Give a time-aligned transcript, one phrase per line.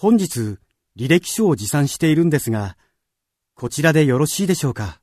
[0.00, 0.58] 本日、
[0.96, 2.76] 履歴書を持参しているんですが、
[3.56, 5.00] こちらでよろしいでしょうか？